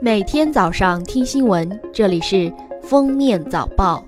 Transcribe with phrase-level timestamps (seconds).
[0.00, 4.04] 每天早上听新闻，这里是封面早报。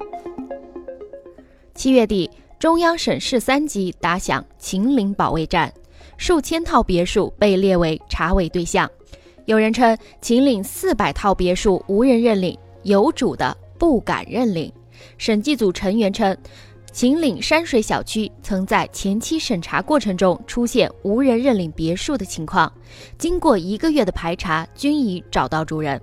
[1.74, 5.72] 七月底，中央省市三级打响秦岭保卫战，
[6.18, 8.88] 数千套别墅被列为查违对象。
[9.46, 14.70] 有人称秦岭四百套别墅无人认领，有主的不敢认领。
[15.16, 16.36] 审计组成员称。
[16.98, 22.72] 秦岭山水小区曾在前期审查过程中出现无人认领别墅的情况，
[23.16, 26.02] 经过一个月的排查，均已找到主人。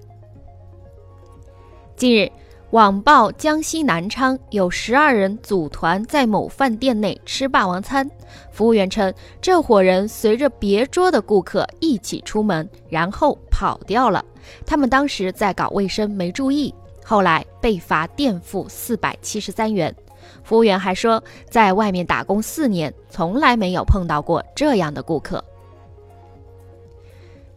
[1.98, 2.32] 近日，
[2.70, 8.10] 网曝江西南昌有十二人组团在某饭店内吃霸王餐，
[8.50, 14.24] 服务员称，这伙人随着别桌的顾客一起出门，然后跑掉了。
[14.66, 19.94] 他们当时在搞卫生，没注意，后来被罚垫付四百七十三元。
[20.44, 25.44] 服务员还说，在外面打工四年，从来没有碰到过这样的顾客。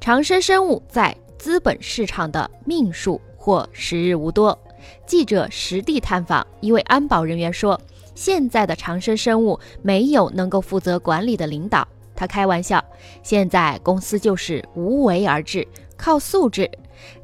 [0.01, 4.57] 长生生物在资本市场的命数或时日无多。
[5.05, 7.79] 记者实地探访一位安保人员说，
[8.15, 11.87] 现在的长生生物没有能够负责管理的领导。
[12.15, 12.83] 他开玩笑，
[13.23, 16.71] 现在公司就是无为而治，靠素质。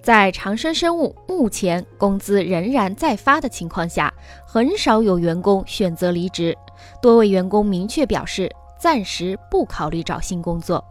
[0.02, 4.12] 在长生生物目前工资仍然在发的情况下，
[4.46, 6.56] 很少有员工选择离职。
[7.00, 10.84] 多位员工明确表示，暂时不考虑找新工作。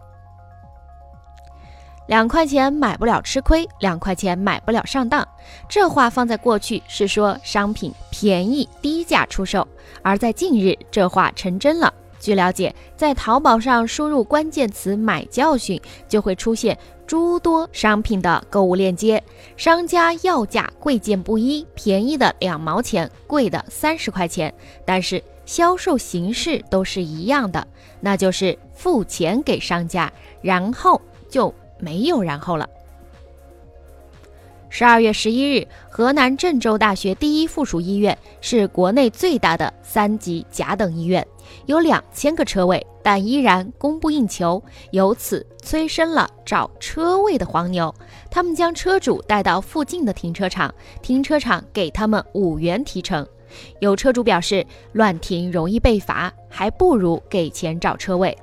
[2.08, 5.25] 两块钱买不了吃亏，两块钱买不了上当。
[5.70, 9.66] 这话放在过去是说商品便宜低价出售，
[10.02, 11.94] 而在近日，这话成真了。
[12.23, 19.21] 据了解，在淘宝上输入关键词“买教训”，就会出现诸多商品的购物链接，
[19.57, 24.53] 商家要价贵贱不一，便宜的两毛钱，贵的三十块钱，
[24.85, 27.67] 但是销售形式都是一样的，
[27.99, 30.09] 那就是付钱给商家，
[30.41, 32.69] 然后就没有然后了。
[34.69, 41.28] 十二月十一日，河南郑州大学第一附属医院是国内最大的三级甲等医院，
[41.66, 44.62] 有两千个车位，但依然供不应求，
[44.92, 47.94] 由此催生了找车位的黄牛。
[48.30, 53.26] 他们将车主带到附近的停车场，停车场给他们五元提成。
[53.80, 58.36] 有车主表示，乱停容易被罚，还不如给钱找车位。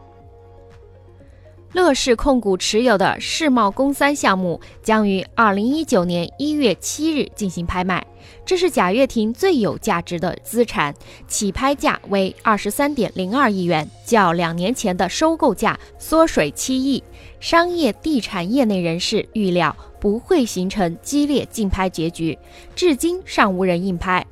[1.72, 8.04] 乐视控股持有的世贸公三项目将于二零一九年一月七日进行拍卖，
[8.44, 10.92] 这是贾跃亭最有价值的资产，
[11.28, 17.02] 起拍价为二十三点零二亿元，较两年前的收购价缩水七亿。
[17.38, 22.36] 商业地产业内人士预料不会形成激烈竞拍结局，
[22.74, 24.26] 至今尚无人应拍。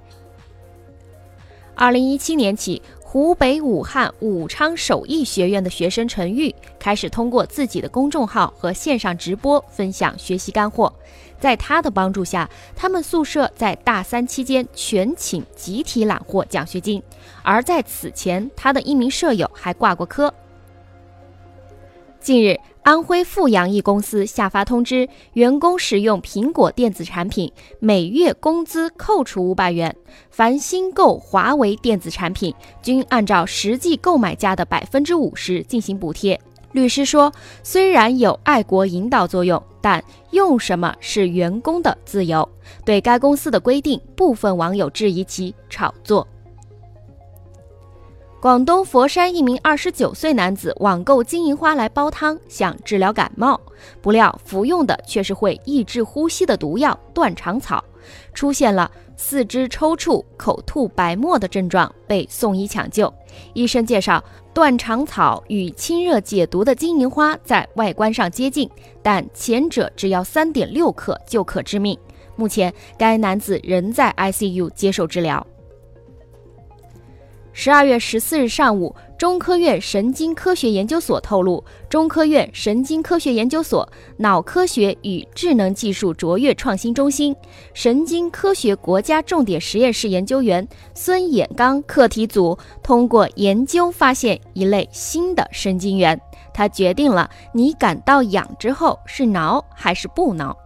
[1.77, 2.83] 二零一七年起。
[3.11, 10.93] 湖北武汉武昌首义学院的学生陈玉开始通过自己的公众号和线上直播分享学习干货。
[11.41, 12.47] 在他的帮助下，
[12.77, 17.03] 他们宿舍在大三期间全寝集体揽获奖学金。
[17.43, 20.35] 而在此前，他的一名舍友还挂过科。
[22.21, 22.61] 近日。
[22.89, 29.93] 安徽阜阳一公司下发通知，员工使用苹果电子产品，每月工资扣除五百元；
[30.31, 36.41] 凡新购华为电子产品，均按照实际购买价的百分之五十进行补贴。
[36.73, 37.31] 律师说，
[37.63, 42.49] 虽然有爱国引导作用，但用什么是员工的自由。
[42.87, 46.27] 对该公司的规定，部分网友质疑其炒作。
[48.41, 53.61] 广东佛山一名二十九岁男子网购金银花来煲汤，想治疗感冒，
[54.01, 57.83] 不料服用的却是会抑制呼吸的毒药断肠草，
[58.33, 63.13] 出现了四肢抽搐、口吐白沫的症状，被送医抢救。
[63.55, 64.23] 医生介绍，
[64.55, 68.71] 断肠草与清热解毒的金银花在外观上接近，
[69.03, 71.99] 但前者只要三点六克就可致命。
[72.37, 75.45] 目前，该男子仍在 ICU 接受治疗。
[77.61, 87.35] 十二月十四日上午，中科院神经科学研究所透露，中科院神经科学研究所脑科学与智能技术卓越创新中心
[87.75, 90.65] 神经科学国家重点实验室研究员
[90.95, 96.17] 孙衍刚课题组通过研究发现一类新的神经元，
[96.55, 100.57] 他决定了你感到痒之后是挠还是不挠。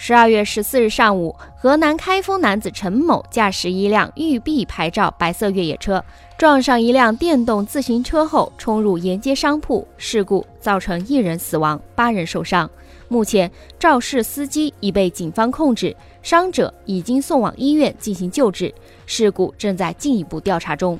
[0.00, 6.02] 十二月十四日上午，河南开封男子陈某驾驶一辆豫 B 牌照白色越野车，
[6.38, 12.70] 撞上一辆电动自行车后冲入沿街商铺，事故造成一人死亡，八人受伤。
[13.08, 18.72] 目前，肇事司机已被警方控制，伤者已经送往医院进行救治，
[19.04, 20.96] 事故正在进一步调查中。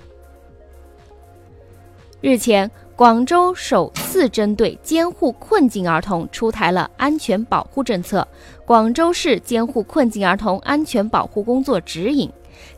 [2.20, 2.68] 日前。
[2.98, 8.26] 广州首次针对监护困境儿童出台了安全保护政策
[8.66, 12.28] 《广州市监护困境儿童安全保护工作指引》。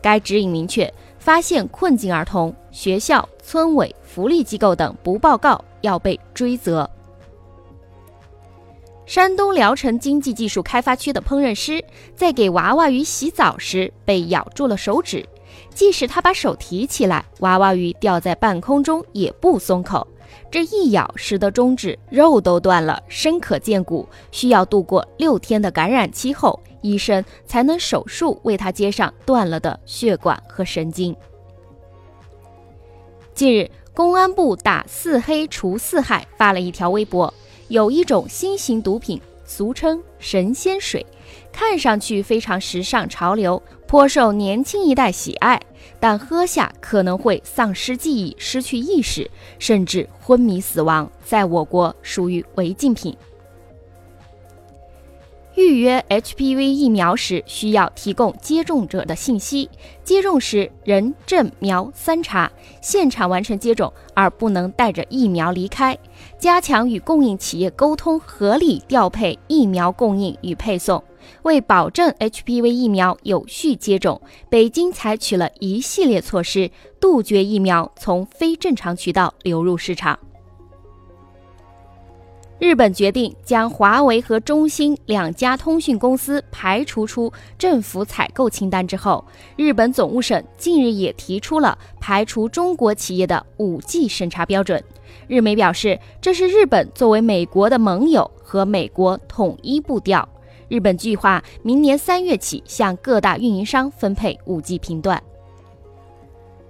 [0.02, 6.88] 该指引明确，发现困境儿童，学校、村委、福利机构等不报告要被追责。
[9.06, 11.82] 山东聊城经济技术开发区的烹饪师
[12.14, 15.26] 在给娃娃鱼洗澡时被咬住了手指。
[15.74, 20.06] 即使他把手提起来，娃娃鱼吊在半空中也不松口。
[20.50, 24.08] 这一咬，使得中指肉都断了，深可见骨。
[24.30, 31.14] 需要度过六天的感染期后，医生才能手术为他接上断了的血管和神经。
[33.32, 37.32] 近日，公安部打四黑除四害发了一条微博：
[37.68, 41.04] 有一种新型毒品，俗称“神仙水”。
[41.52, 45.60] 看上去非常时尚潮流，颇受年轻一代喜爱，
[45.98, 49.28] 但喝下可能会丧失记忆、失去意识，
[49.58, 53.16] 甚至昏迷死亡，在我国属于违禁品。
[55.56, 59.68] 预约 HPV 疫苗时需要提供接种者的信息，
[60.04, 62.48] 接种时人证苗三查，
[62.80, 65.98] 现场完成接种，而不能带着疫苗离开。
[66.38, 71.02] 加强与供应企业沟通，合理调配疫苗供应与配送。
[71.42, 80.18] 为保证 HPV 疫苗有序接种，北京采取了一系列措施，杜绝疫苗从非正常渠道流入市场。
[82.58, 89.24] 日本决定将华为和中兴两家通讯公司排除出政府采购清单之后，
[89.56, 94.84] 日本总务省近日也提出了排除中国企业的 5G 审查标准。
[95.26, 100.28] 日媒表示，这是日本作为美国的盟友和美国统一步调。
[100.70, 105.20] 日本计划明年三月起向各大运营商分配 5G 频段。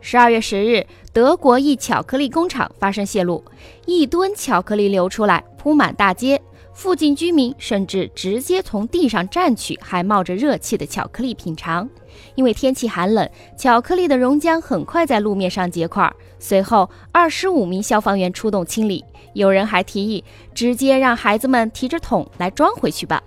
[0.00, 3.44] 十二月十日，德国一巧克力工厂发生泄露，
[3.84, 6.40] 一吨巧克力流出来，铺满大街，
[6.72, 11.86] 附近居民甚至直接从地上蘸取还冒着热气的巧克力品尝。
[12.36, 16.10] 因为天气寒冷，巧克力的熔浆很快在路面上结块。
[16.38, 19.04] 随后，二十五名消防员出动清理，
[19.34, 20.24] 有人还提议
[20.54, 23.22] 直接让孩子们提着桶来装回去吧。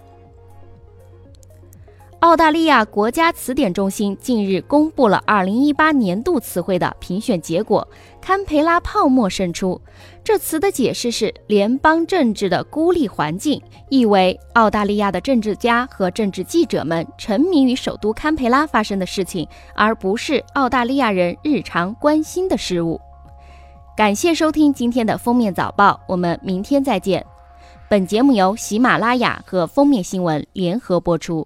[2.23, 7.85] 澳大利亚国家词典中心近日公布了2018年度词汇的评选结果，
[8.21, 9.79] 堪培拉泡沫胜出。
[10.23, 13.61] 这词的解释是“联邦政治的孤立环境”，
[13.91, 19.45] 意为澳大利亚的政治家和政治记者们沉迷于首都堪培拉发生的事情，
[19.75, 23.01] 而不是澳大利亚人日常关心的事物。
[23.97, 27.25] 感谢收听今天的封面早报，我们明天再见。
[27.89, 31.45] 本节目由喜马拉雅和封面新闻联合播出。